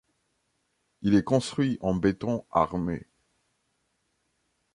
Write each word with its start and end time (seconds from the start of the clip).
Il 1.03 1.13
est 1.13 1.23
construit 1.23 1.77
en 1.79 1.93
béton 1.93 2.43
armé. 2.49 3.05